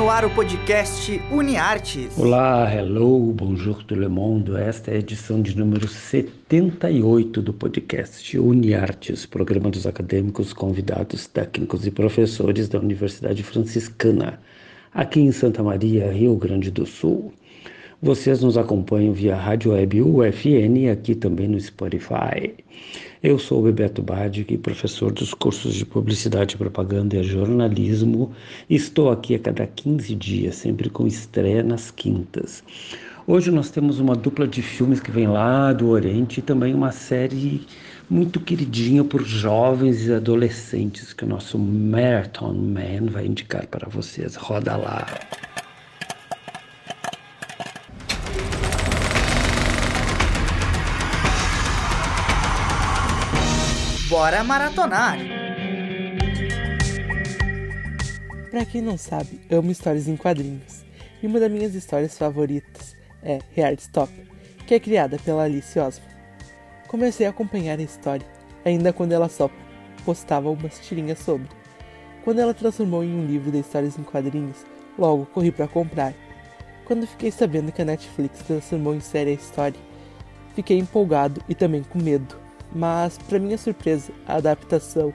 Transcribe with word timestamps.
no 0.00 0.08
ar 0.08 0.24
o 0.24 0.30
podcast 0.30 1.20
UniArtes. 1.30 2.16
Olá, 2.16 2.74
hello, 2.74 3.34
bonjour 3.34 3.84
tout 3.84 4.00
le 4.00 4.08
monde. 4.08 4.56
Esta 4.56 4.92
é 4.92 4.94
a 4.94 4.98
edição 4.98 5.42
de 5.42 5.54
número 5.54 5.86
78 5.86 7.42
do 7.42 7.52
podcast 7.52 8.38
UniArtes, 8.38 9.26
programa 9.26 9.68
dos 9.68 9.86
acadêmicos, 9.86 10.54
convidados, 10.54 11.26
técnicos 11.26 11.86
e 11.86 11.90
professores 11.90 12.66
da 12.66 12.78
Universidade 12.78 13.42
Franciscana, 13.42 14.40
aqui 14.94 15.20
em 15.20 15.32
Santa 15.32 15.62
Maria, 15.62 16.10
Rio 16.10 16.34
Grande 16.34 16.70
do 16.70 16.86
Sul. 16.86 17.34
Vocês 18.02 18.40
nos 18.40 18.56
acompanham 18.56 19.12
via 19.12 19.36
Rádio 19.36 19.72
Web 19.72 20.00
UFN 20.00 20.78
e 20.78 20.88
aqui 20.88 21.14
também 21.14 21.46
no 21.46 21.60
Spotify. 21.60 22.54
Eu 23.22 23.38
sou 23.38 23.58
o 23.58 23.64
Bebeto 23.64 24.00
Badic, 24.00 24.56
professor 24.56 25.12
dos 25.12 25.34
cursos 25.34 25.74
de 25.74 25.84
Publicidade, 25.84 26.56
Propaganda 26.56 27.18
e 27.18 27.22
Jornalismo. 27.22 28.32
Estou 28.70 29.10
aqui 29.10 29.34
a 29.34 29.38
cada 29.38 29.66
15 29.66 30.14
dias, 30.14 30.54
sempre 30.54 30.88
com 30.88 31.06
estreia 31.06 31.62
nas 31.62 31.90
quintas. 31.90 32.64
Hoje 33.26 33.50
nós 33.50 33.70
temos 33.70 34.00
uma 34.00 34.16
dupla 34.16 34.48
de 34.48 34.62
filmes 34.62 34.98
que 34.98 35.10
vem 35.10 35.26
lá 35.26 35.70
do 35.74 35.90
Oriente 35.90 36.40
e 36.40 36.42
também 36.42 36.72
uma 36.72 36.92
série 36.92 37.66
muito 38.08 38.40
queridinha 38.40 39.04
por 39.04 39.22
jovens 39.22 40.06
e 40.06 40.14
adolescentes 40.14 41.12
que 41.12 41.26
o 41.26 41.28
nosso 41.28 41.58
Marathon 41.58 42.54
Man 42.54 43.10
vai 43.10 43.26
indicar 43.26 43.66
para 43.66 43.90
vocês. 43.90 44.36
Roda 44.36 44.74
lá! 44.74 45.06
Bora 54.10 54.42
maratonar! 54.42 55.18
Pra 58.50 58.64
quem 58.64 58.82
não 58.82 58.98
sabe, 58.98 59.40
amo 59.48 59.70
histórias 59.70 60.08
em 60.08 60.16
quadrinhos. 60.16 60.84
E 61.22 61.28
uma 61.28 61.38
das 61.38 61.48
minhas 61.48 61.76
histórias 61.76 62.18
favoritas 62.18 62.96
é 63.22 63.38
Heartstop, 63.56 64.12
que 64.66 64.74
é 64.74 64.80
criada 64.80 65.16
pela 65.24 65.44
Alice 65.44 65.78
Osman. 65.78 66.08
Comecei 66.88 67.24
a 67.24 67.30
acompanhar 67.30 67.78
a 67.78 67.82
história, 67.82 68.26
ainda 68.64 68.92
quando 68.92 69.12
ela 69.12 69.28
só 69.28 69.48
postava 70.04 70.50
umas 70.50 70.80
tirinhas 70.80 71.20
sobre. 71.20 71.46
Quando 72.24 72.40
ela 72.40 72.52
transformou 72.52 73.04
em 73.04 73.14
um 73.14 73.24
livro 73.24 73.52
de 73.52 73.60
histórias 73.60 73.96
em 73.96 74.02
quadrinhos, 74.02 74.66
logo 74.98 75.24
corri 75.26 75.52
para 75.52 75.68
comprar. 75.68 76.14
Quando 76.84 77.06
fiquei 77.06 77.30
sabendo 77.30 77.70
que 77.70 77.80
a 77.80 77.84
Netflix 77.84 78.40
transformou 78.40 78.92
em 78.92 78.98
série 78.98 79.30
a 79.30 79.34
história, 79.34 79.78
fiquei 80.56 80.80
empolgado 80.80 81.40
e 81.48 81.54
também 81.54 81.84
com 81.84 82.02
medo 82.02 82.39
mas, 82.72 83.18
para 83.18 83.38
minha 83.38 83.58
surpresa, 83.58 84.12
a 84.26 84.36
adaptação 84.36 85.12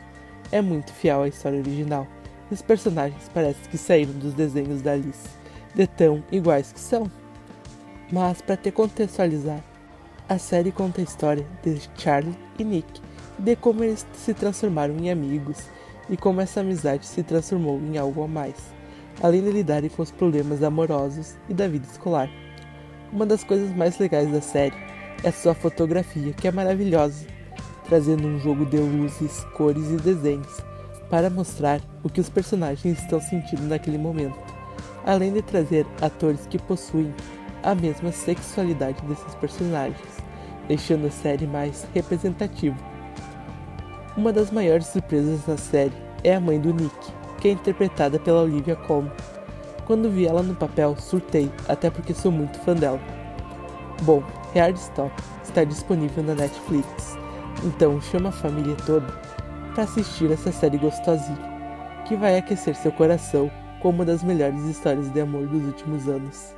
é 0.51 0.61
muito 0.61 0.91
fiel 0.93 1.23
à 1.23 1.27
história 1.27 1.59
original. 1.59 2.07
Os 2.51 2.61
personagens 2.61 3.29
parecem 3.33 3.69
que 3.69 3.77
saíram 3.77 4.13
dos 4.13 4.33
desenhos 4.33 4.81
da 4.81 4.91
Alice, 4.91 5.29
de 5.73 5.87
tão 5.87 6.23
iguais 6.31 6.71
que 6.71 6.79
são. 6.79 7.09
Mas, 8.11 8.41
para 8.41 8.57
te 8.57 8.71
contextualizar, 8.71 9.63
a 10.27 10.37
série 10.37 10.71
conta 10.71 11.01
a 11.01 11.03
história 11.03 11.45
de 11.63 11.79
Charlie 11.97 12.37
e 12.59 12.63
Nick, 12.63 13.01
de 13.39 13.55
como 13.55 13.83
eles 13.83 14.05
se 14.13 14.33
transformaram 14.33 14.95
em 14.97 15.09
amigos 15.09 15.57
e 16.09 16.15
como 16.15 16.41
essa 16.41 16.61
amizade 16.61 17.05
se 17.05 17.23
transformou 17.23 17.79
em 17.79 17.97
algo 17.97 18.23
a 18.23 18.27
mais, 18.27 18.55
além 19.21 19.43
de 19.43 19.51
lidarem 19.51 19.89
com 19.89 20.01
os 20.01 20.11
problemas 20.11 20.61
amorosos 20.61 21.35
e 21.49 21.53
da 21.53 21.67
vida 21.67 21.87
escolar. 21.87 22.29
Uma 23.11 23.25
das 23.25 23.43
coisas 23.43 23.75
mais 23.75 23.97
legais 23.97 24.31
da 24.31 24.41
série 24.41 24.75
é 25.23 25.31
sua 25.31 25.53
fotografia, 25.53 26.33
que 26.33 26.47
é 26.47 26.51
maravilhosa 26.51 27.34
trazendo 27.87 28.27
um 28.27 28.39
jogo 28.39 28.65
de 28.65 28.77
luzes, 28.77 29.45
cores 29.55 29.89
e 29.89 29.97
desenhos 29.97 30.61
para 31.09 31.29
mostrar 31.29 31.81
o 32.03 32.09
que 32.09 32.19
os 32.19 32.29
personagens 32.29 32.99
estão 32.99 33.21
sentindo 33.21 33.63
naquele 33.63 33.97
momento, 33.97 34.37
além 35.05 35.31
de 35.31 35.41
trazer 35.41 35.85
atores 36.01 36.47
que 36.47 36.57
possuem 36.57 37.13
a 37.63 37.75
mesma 37.75 38.11
sexualidade 38.11 39.01
desses 39.05 39.35
personagens, 39.35 40.23
deixando 40.67 41.07
a 41.07 41.11
série 41.11 41.47
mais 41.47 41.87
representativa. 41.93 42.77
Uma 44.17 44.31
das 44.31 44.51
maiores 44.51 44.87
surpresas 44.87 45.41
da 45.45 45.57
série 45.57 45.93
é 46.23 46.35
a 46.35 46.39
mãe 46.39 46.59
do 46.59 46.73
Nick, 46.73 46.95
que 47.39 47.49
é 47.49 47.51
interpretada 47.51 48.19
pela 48.19 48.43
Olivia 48.43 48.75
Colman. 48.75 49.11
Quando 49.85 50.09
vi 50.09 50.25
ela 50.25 50.41
no 50.41 50.55
papel, 50.55 50.95
surtei, 50.97 51.51
até 51.67 51.89
porque 51.89 52.13
sou 52.13 52.31
muito 52.31 52.57
fã 52.59 52.73
dela. 52.73 52.99
Bom, 54.01 54.23
Stop 54.75 55.13
está 55.43 55.63
disponível 55.63 56.23
na 56.23 56.33
Netflix 56.33 57.17
então 57.63 58.01
chama 58.01 58.29
a 58.29 58.31
família 58.31 58.75
toda 58.85 59.07
para 59.73 59.83
assistir 59.83 60.31
essa 60.31 60.51
série 60.51 60.77
gostosinha, 60.77 61.37
que 62.07 62.15
vai 62.15 62.37
aquecer 62.37 62.75
seu 62.75 62.91
coração 62.91 63.51
com 63.81 63.89
uma 63.89 64.05
das 64.05 64.23
melhores 64.23 64.63
histórias 64.65 65.11
de 65.11 65.19
amor 65.19 65.45
dos 65.47 65.63
últimos 65.65 66.07
anos. 66.07 66.55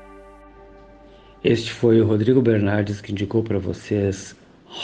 Este 1.44 1.72
foi 1.72 2.02
o 2.02 2.06
Rodrigo 2.06 2.41
Bernardes 2.41 3.02
que 3.02 3.12
indicou 3.12 3.44
para 3.44 3.59
vocês 3.59 4.36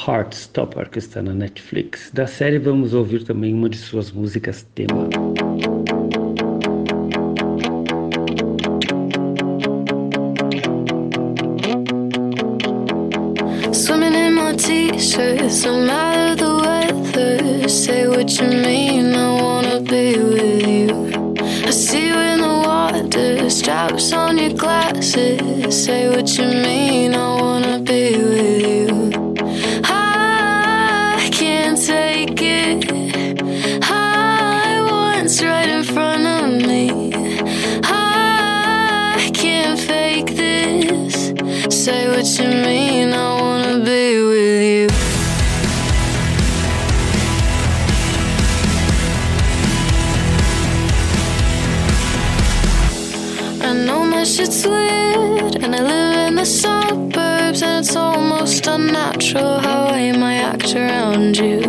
Heartstopper, 0.07 0.90
que 0.90 1.00
está 1.00 1.22
na 1.22 1.34
Netflix. 1.34 2.09
Da 2.12 2.28
série 2.28 2.59
vamos 2.59 2.94
ouvir 2.94 3.23
também 3.23 3.53
uma 3.53 3.69
de 3.69 3.78
suas 3.78 4.12
músicas 4.12 4.66
tema. 4.73 5.09
No 15.12 15.81
matter 15.86 16.36
the 16.36 16.56
weather. 16.64 17.68
Say 17.68 18.08
what 18.08 18.40
you 18.40 18.47
mean, 18.47 19.14
I 19.14 19.41
wanna 19.41 19.81
be 19.81 20.18
with 20.18 20.66
you. 20.66 21.12
I 21.68 21.72
see 21.72 22.08
you 22.08 22.18
in 22.18 22.40
the 22.40 22.64
water, 22.66 23.50
straps 23.50 24.14
on 24.14 24.38
your 24.38 24.53
glasses. 24.53 25.84
Say 25.84 26.08
what 26.08 26.38
you 26.38 26.46
mean, 26.46 27.16
I 27.16 27.41
wanna 27.41 27.80
be 27.80 28.16
with 28.16 28.62
you. 28.66 29.34
I 29.84 31.30
can't 31.34 31.78
take 31.78 32.41
it. 32.41 32.93
Unnatural 59.34 59.60
how 59.60 59.86
I 59.88 60.12
might 60.12 60.38
act 60.38 60.76
around 60.76 61.38
you. 61.38 61.62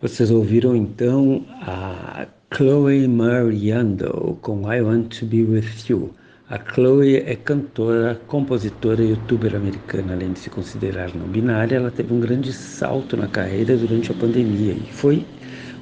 Vocês 0.00 0.30
ouviram 0.30 0.76
então 0.76 1.44
a 1.62 2.26
Chloe 2.54 3.08
Mariando 3.08 4.38
com 4.40 4.72
I 4.72 4.80
Want 4.80 5.18
to 5.18 5.26
Be 5.26 5.42
With 5.42 5.88
You. 5.88 6.14
A 6.48 6.58
Chloe 6.58 7.16
é 7.16 7.34
cantora, 7.34 8.20
compositora 8.26 9.02
e 9.02 9.10
youtuber 9.10 9.56
americana. 9.56 10.12
Além 10.12 10.32
de 10.32 10.38
se 10.38 10.50
considerar 10.50 11.14
não 11.14 11.26
binária, 11.26 11.76
ela 11.76 11.90
teve 11.90 12.14
um 12.14 12.20
grande 12.20 12.52
salto 12.52 13.16
na 13.16 13.26
carreira 13.26 13.76
durante 13.76 14.12
a 14.12 14.14
pandemia 14.14 14.74
e 14.74 14.92
foi 14.92 15.26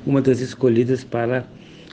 uma 0.07 0.23
das 0.23 0.41
escolhidas 0.41 1.05
para 1.05 1.45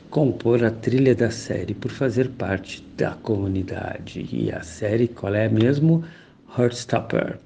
compor 0.10 0.64
a 0.64 0.72
trilha 0.72 1.14
da 1.16 1.32
série 1.32 1.74
por 1.74 1.92
fazer 1.92 2.30
parte 2.30 2.82
da 2.96 3.12
comunidade. 3.12 4.28
E 4.32 4.52
a 4.52 4.62
série, 4.62 5.08
qual 5.08 5.34
é 5.34 5.50
mesmo? 5.50 6.04
Heartstopper. 6.58 7.40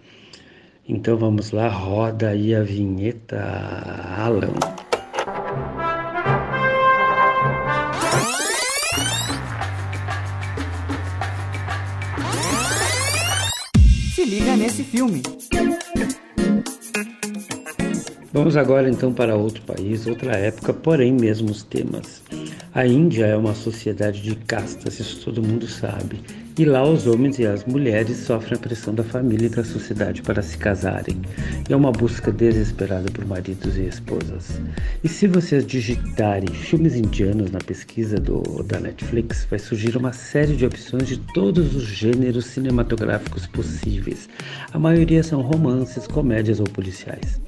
Então 0.87 1.17
vamos 1.17 1.49
lá, 1.49 1.67
roda 1.67 2.29
aí 2.29 2.53
a 2.53 2.61
vinheta, 2.61 3.41
Alan. 4.17 4.53
Se 14.13 14.25
liga 14.25 14.55
nesse 14.55 14.83
filme. 14.83 15.23
Vamos 18.31 18.55
agora 18.55 18.87
então 18.87 19.11
para 19.11 19.35
outro 19.35 19.63
país, 19.63 20.05
outra 20.05 20.33
época, 20.37 20.71
porém 20.71 21.13
mesmos 21.13 21.63
temas. 21.63 22.21
A 22.75 22.85
Índia 22.85 23.25
é 23.25 23.35
uma 23.35 23.55
sociedade 23.55 24.21
de 24.21 24.35
castas, 24.35 24.99
isso 24.99 25.25
todo 25.25 25.41
mundo 25.41 25.65
sabe. 25.67 26.21
E 26.57 26.63
lá 26.63 26.87
os 26.89 27.05
homens 27.05 27.37
e 27.37 27.45
as 27.45 27.65
mulheres 27.65 28.15
sofrem 28.15 28.55
a 28.55 28.61
pressão 28.61 28.95
da 28.95 29.03
família 29.03 29.47
e 29.47 29.49
da 29.49 29.61
sociedade 29.61 30.21
para 30.21 30.41
se 30.41 30.57
casarem. 30.57 31.21
É 31.69 31.75
uma 31.75 31.91
busca 31.91 32.31
desesperada 32.31 33.11
por 33.11 33.25
maridos 33.25 33.75
e 33.75 33.81
esposas. 33.81 34.61
E 35.03 35.09
se 35.09 35.27
vocês 35.27 35.67
digitarem 35.67 36.47
filmes 36.47 36.95
indianos 36.95 37.51
na 37.51 37.59
pesquisa 37.59 38.15
do, 38.15 38.41
da 38.63 38.79
Netflix, 38.79 39.45
vai 39.49 39.59
surgir 39.59 39.97
uma 39.97 40.13
série 40.13 40.55
de 40.55 40.65
opções 40.65 41.09
de 41.09 41.17
todos 41.33 41.75
os 41.75 41.83
gêneros 41.83 42.45
cinematográficos 42.45 43.45
possíveis. 43.47 44.29
A 44.71 44.79
maioria 44.79 45.23
são 45.23 45.41
romances, 45.41 46.07
comédias 46.07 46.61
ou 46.61 46.67
policiais. 46.67 47.41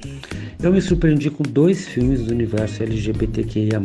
Eu 0.61 0.73
me 0.73 0.81
surpreendi 0.81 1.29
com 1.29 1.43
dois 1.43 1.87
filmes 1.87 2.23
do 2.23 2.33
universo 2.33 2.83
LGBTQIA. 2.83 3.79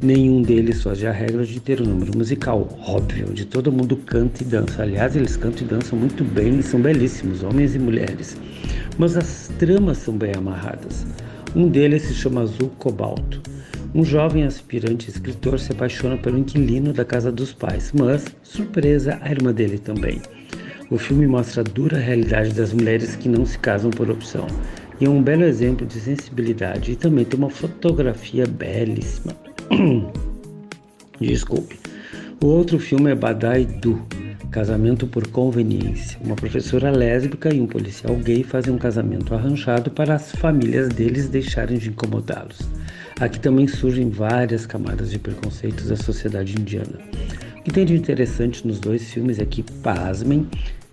Nenhum 0.00 0.42
deles 0.42 0.80
foge 0.80 1.08
à 1.08 1.10
regra 1.10 1.44
de 1.44 1.58
ter 1.58 1.82
um 1.82 1.84
número 1.84 2.16
musical, 2.16 2.68
óbvio, 2.86 3.26
onde 3.30 3.44
todo 3.44 3.72
mundo 3.72 3.96
canta 3.96 4.44
e 4.44 4.46
dança. 4.46 4.82
Aliás, 4.82 5.16
eles 5.16 5.36
cantam 5.36 5.66
e 5.66 5.70
dançam 5.70 5.98
muito 5.98 6.22
bem 6.22 6.60
e 6.60 6.62
são 6.62 6.80
belíssimos, 6.80 7.42
homens 7.42 7.74
e 7.74 7.80
mulheres. 7.80 8.36
Mas 8.96 9.16
as 9.16 9.50
tramas 9.58 9.98
são 9.98 10.16
bem 10.16 10.30
amarradas. 10.36 11.04
Um 11.56 11.68
deles 11.68 12.02
se 12.02 12.14
chama 12.14 12.42
Azul 12.42 12.70
Cobalto. 12.78 13.42
Um 13.92 14.04
jovem 14.04 14.44
aspirante 14.44 15.10
escritor 15.10 15.58
se 15.58 15.72
apaixona 15.72 16.16
pelo 16.16 16.38
inquilino 16.38 16.92
da 16.92 17.04
casa 17.04 17.32
dos 17.32 17.52
pais, 17.52 17.90
mas, 17.92 18.24
surpresa, 18.44 19.18
a 19.20 19.28
irmã 19.32 19.52
dele 19.52 19.78
também. 19.78 20.22
O 20.92 20.96
filme 20.96 21.26
mostra 21.26 21.62
a 21.62 21.64
dura 21.64 21.98
realidade 21.98 22.54
das 22.54 22.72
mulheres 22.72 23.16
que 23.16 23.28
não 23.28 23.44
se 23.44 23.58
casam 23.58 23.90
por 23.90 24.08
opção. 24.08 24.46
E 25.00 25.06
é 25.06 25.10
um 25.10 25.20
belo 25.20 25.42
exemplo 25.42 25.84
de 25.84 25.98
sensibilidade 25.98 26.92
e 26.92 26.96
também 26.96 27.24
tem 27.24 27.36
uma 27.36 27.50
fotografia 27.50 28.46
belíssima. 28.46 29.47
Desculpe. 31.20 31.78
O 32.42 32.46
outro 32.46 32.78
filme 32.78 33.10
é 33.10 33.14
Badai 33.14 33.64
Du, 33.64 34.00
Casamento 34.50 35.06
por 35.06 35.26
Conveniência. 35.28 36.18
Uma 36.24 36.36
professora 36.36 36.90
lésbica 36.90 37.54
e 37.54 37.60
um 37.60 37.66
policial 37.66 38.16
gay 38.16 38.42
fazem 38.42 38.72
um 38.72 38.78
casamento 38.78 39.34
arranjado 39.34 39.90
para 39.90 40.14
as 40.14 40.32
famílias 40.32 40.88
deles 40.88 41.28
deixarem 41.28 41.78
de 41.78 41.90
incomodá-los. 41.90 42.60
Aqui 43.20 43.38
também 43.40 43.66
surgem 43.66 44.08
várias 44.08 44.64
camadas 44.64 45.10
de 45.10 45.18
preconceitos 45.18 45.88
da 45.88 45.96
sociedade 45.96 46.54
indiana. 46.58 46.98
O 47.58 47.62
que 47.62 47.72
tem 47.72 47.84
de 47.84 47.94
interessante 47.94 48.66
nos 48.66 48.78
dois 48.78 49.10
filmes 49.10 49.38
é 49.38 49.44
que, 49.44 49.62
pasmem, 49.82 50.46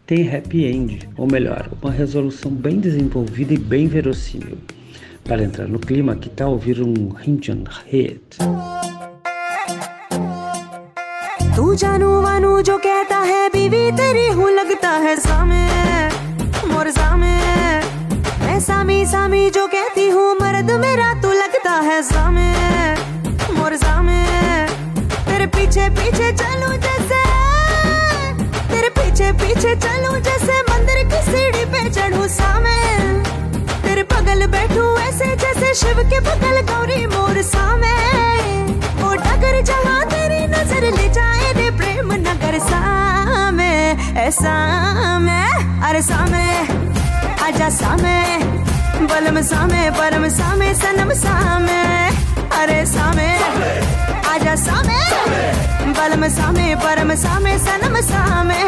tem 0.05 0.35
happy 0.35 0.65
end, 0.65 1.09
ou 1.15 1.27
melhor, 1.27 1.69
uma 1.81 1.91
resolução 1.91 2.51
bem 2.51 2.79
desenvolvida 2.79 3.53
e 3.53 3.57
bem 3.57 3.87
verossímil. 3.87 4.57
Para 5.27 5.41
entrar 5.41 5.67
no 5.67 5.79
clima, 5.79 6.15
que 6.15 6.29
tal 6.29 6.49
ouvir 6.49 6.79
um 6.83 7.15
Indian 7.25 7.65
hit? 7.89 8.37
तू 11.55 11.73
जानू 11.81 12.09
वानू 12.21 12.51
जो 12.67 12.77
कहता 12.85 13.17
है 13.29 13.49
बीवी 13.49 13.83
तेरी 13.97 14.27
हूँ 14.37 14.49
लगता 14.51 14.91
है 15.05 15.15
सामे 15.25 15.63
मोर 16.71 16.89
सामे। 16.99 17.33
मैं 18.45 18.59
सामी 18.67 18.99
सामी 19.13 19.49
जो 19.57 19.65
कहती 19.73 20.07
हूँ 20.09 20.27
मर्द 20.41 20.71
मेरा 20.85 21.09
तू 21.21 21.31
लगता 21.41 21.73
है 21.89 22.01
सामे 22.11 22.51
मोर 23.57 23.75
सामे। 23.85 24.21
तेरे 25.25 25.47
पीछे 25.57 25.89
पीछे 25.97 26.31
चलूँ 26.43 26.73
जैसे 26.85 27.23
तेरे 28.69 28.89
पीछे 28.99 29.31
पीछे 29.41 29.75
चलूँ 29.87 30.19
जैसे 30.29 30.61
मंदिर 30.71 31.03
की 31.09 31.19
सीढ़ी 31.31 31.65
पे 31.73 31.89
चढ़ूं 31.89 32.27
सामे। 32.37 32.74
शिव 35.75 35.97
के 36.09 36.19
बगल 36.19 36.57
गौरी 36.69 37.05
मोर 37.05 37.41
सामे। 37.41 37.95
ओ 39.03 39.13
डगर 39.23 39.55
जहाँ 39.61 40.05
तेरी 40.05 40.41
नज़र 40.47 40.83
ले 40.97 41.07
जाए 41.09 41.51
रे 41.53 41.69
प्रेम 41.77 42.13
नगर 42.23 42.59
सामे। 42.59 43.73
ऐसा 44.27 44.53
अरे 45.85 46.01
सामे, 46.01 46.45
आजा 47.45 47.67
सामे। 47.69 48.17
बलम 49.09 49.41
सामे, 49.41 49.89
परम 49.91 50.27
सामे, 50.29 50.73
सनम 50.73 51.11
सामे। 51.13 51.83
अरे 52.59 52.85
सामे, 52.85 53.29
आजा 54.33 54.55
सामे। 54.55 54.99
बलम 55.93 56.27
सामे, 56.27 56.75
परम 56.75 57.13
सामे, 57.15 57.57
सनम 57.59 58.01
सामे। 58.01 58.63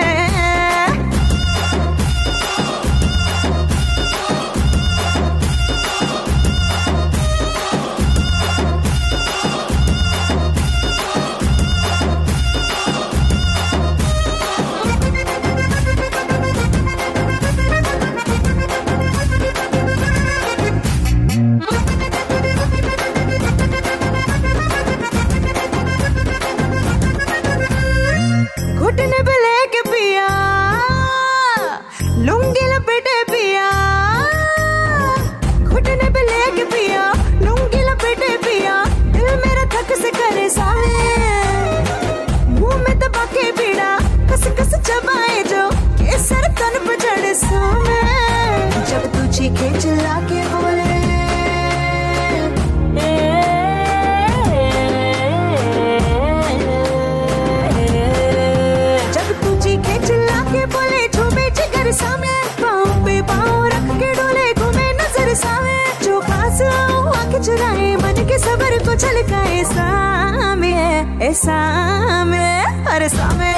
सामे 71.38 72.48
अरे 72.94 73.10
सामे, 73.10 73.51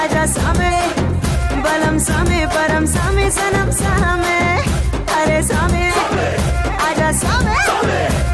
आजा 0.00 0.24
सामे, 0.34 0.72
बलम 1.64 1.98
सामे, 2.06 2.40
परम 2.54 2.86
सामे, 2.94 3.30
सनम 3.38 3.70
सामे 3.80 4.38
अरे 5.18 5.42
सामे, 5.50 5.86
आजा 6.88 7.10
सामे। 7.22 8.29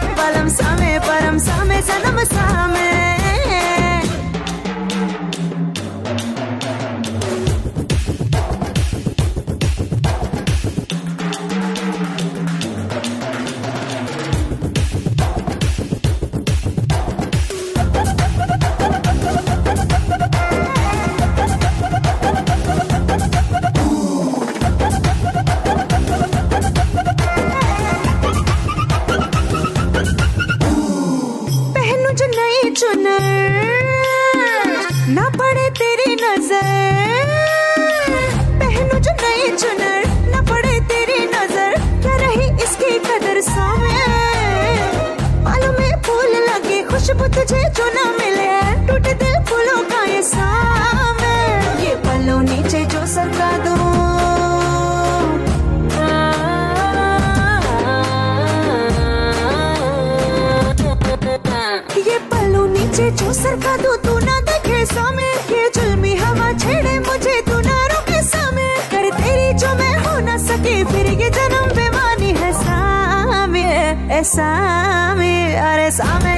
सामे 74.35 75.33
अरे 75.55 75.89
सामे 75.91 76.35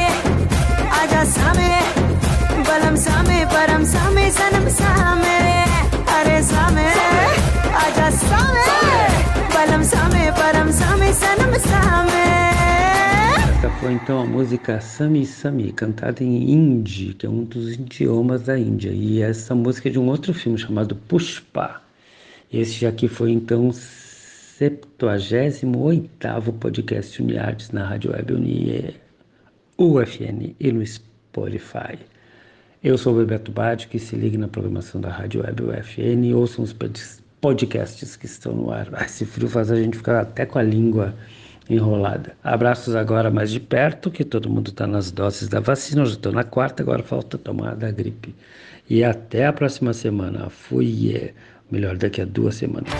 आजा 1.02 1.24
सामे 1.26 1.70
बलम 2.70 2.96
सामे 3.02 3.38
परम 3.50 3.84
सामे 3.94 4.30
सनम 4.32 4.68
सामे 4.78 5.38
अरे 6.18 6.38
सामे 6.50 6.86
आजा 7.82 8.10
सामे 8.22 8.68
बलम 9.56 9.84
सामे 9.94 10.30
परम 10.38 10.70
सामे 10.80 11.14
सनम 11.22 11.58
सामे 11.66 12.22
Essa 13.58 13.70
foi 13.80 13.94
então 13.94 14.22
a 14.22 14.26
música 14.26 14.80
Sami 14.80 15.26
Sami, 15.26 15.72
cantada 15.72 16.24
em 16.24 16.52
hindi, 16.52 17.16
que 17.16 17.26
é 17.26 17.30
um 17.30 17.44
dos 17.44 17.74
idiomas 17.74 18.44
da 18.44 18.60
Índia. 18.60 18.92
E 18.92 19.22
essa 19.22 19.56
música 19.56 19.90
é 19.90 19.92
de 19.92 19.98
um 19.98 20.10
outro 20.10 20.34
filme 20.34 20.60
chamado 20.60 20.96
Pushpa. 20.96 21.82
Esse 22.52 22.86
aqui 22.86 23.08
foi 23.08 23.32
então 23.32 23.72
o 24.59 24.65
78 24.67 26.53
podcast 26.55 27.23
Uniartes 27.23 27.71
na 27.71 27.87
Rádio 27.87 28.11
Web 28.11 28.35
Uni 28.35 28.97
UFN 29.79 30.57
e 30.59 30.73
no 30.73 30.85
Spotify. 30.85 31.97
Eu 32.83 32.99
sou 32.99 33.15
o 33.15 33.19
Bebeto 33.19 33.53
Badi, 33.53 33.87
que 33.87 34.01
se 34.01 34.17
ligue 34.17 34.37
na 34.37 34.49
programação 34.49 35.01
da 35.01 35.11
Rádio 35.11 35.43
Web 35.43 35.63
UFN 35.63 36.25
e 36.25 36.35
ouçam 36.35 36.65
os 36.65 36.75
podcasts 37.41 38.17
que 38.17 38.27
estão 38.27 38.53
no 38.53 38.73
ar. 38.73 38.89
Ah, 38.95 39.05
esse 39.05 39.25
frio 39.25 39.49
faz 39.49 39.71
a 39.71 39.77
gente 39.77 39.97
ficar 39.97 40.21
até 40.21 40.45
com 40.45 40.59
a 40.59 40.63
língua 40.65 41.15
enrolada. 41.71 42.35
Abraços 42.43 42.97
agora 42.97 43.31
mais 43.31 43.53
de 43.53 43.61
perto, 43.61 44.11
que 44.11 44.25
todo 44.25 44.51
mundo 44.51 44.71
está 44.71 44.89
nas 44.89 45.13
doses 45.13 45.47
da 45.47 45.61
vacina. 45.61 46.03
Eu 46.03 46.07
já 46.07 46.15
estou 46.15 46.33
na 46.33 46.43
quarta, 46.43 46.83
agora 46.83 47.05
falta 47.05 47.39
tomar 47.39 47.77
da 47.77 47.93
gripe. 47.93 48.35
E 48.91 49.05
até 49.05 49.47
a 49.47 49.53
próxima 49.53 49.93
semana. 49.93 50.51
Fui, 50.51 51.15
é, 51.15 51.33
melhor, 51.71 51.97
daqui 51.97 52.21
a 52.21 52.25
duas 52.25 52.57
semanas. 52.57 52.93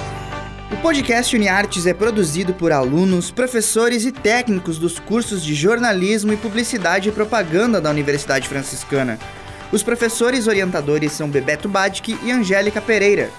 O 0.71 0.77
podcast 0.77 1.35
UniArtes 1.35 1.87
é 1.87 1.95
produzido 1.95 2.53
por 2.53 2.73
alunos, 2.73 3.31
professores 3.31 4.05
e 4.05 4.13
técnicos 4.13 4.79
dos 4.79 4.99
cursos 4.99 5.43
de 5.43 5.55
jornalismo 5.55 6.31
e 6.31 6.37
publicidade 6.37 7.09
e 7.09 7.13
propaganda 7.13 7.81
da 7.81 7.89
Universidade 7.89 8.47
Franciscana. 8.47 9.19
Os 9.73 9.83
professores 9.83 10.47
orientadores 10.47 11.13
são 11.13 11.31
Bebeto 11.31 11.71
Badic 11.71 12.19
e 12.23 12.31
Angélica 12.31 12.83
Pereira. 12.83 13.31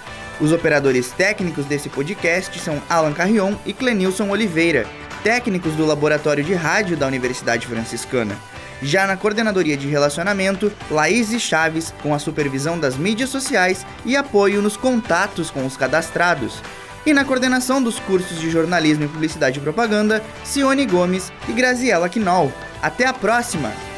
Os 0.41 0.51
operadores 0.51 1.11
técnicos 1.11 1.65
desse 1.65 1.87
podcast 1.87 2.57
são 2.59 2.81
Alan 2.89 3.13
Carrion 3.13 3.53
e 3.63 3.73
Clenilson 3.73 4.29
Oliveira, 4.29 4.87
técnicos 5.23 5.73
do 5.73 5.85
Laboratório 5.85 6.43
de 6.43 6.55
Rádio 6.55 6.97
da 6.97 7.05
Universidade 7.05 7.67
Franciscana. 7.67 8.35
Já 8.81 9.05
na 9.05 9.15
coordenadoria 9.15 9.77
de 9.77 9.87
relacionamento, 9.87 10.71
Laís 10.89 11.29
Chaves, 11.39 11.93
com 12.01 12.13
a 12.13 12.19
supervisão 12.19 12.79
das 12.79 12.97
mídias 12.97 13.29
sociais 13.29 13.85
e 14.03 14.15
apoio 14.15 14.63
nos 14.63 14.75
contatos 14.75 15.51
com 15.51 15.65
os 15.65 15.77
cadastrados. 15.77 16.61
E 17.05 17.13
na 17.13 17.25
coordenação 17.25 17.81
dos 17.81 17.99
cursos 17.99 18.39
de 18.39 18.49
jornalismo 18.49 19.05
e 19.05 19.07
publicidade 19.07 19.59
e 19.59 19.61
propaganda, 19.61 20.23
Cione 20.43 20.85
Gomes 20.85 21.31
e 21.47 21.53
Graziela 21.53 22.09
Quinol. 22.09 22.51
Até 22.81 23.05
a 23.05 23.13
próxima! 23.13 23.88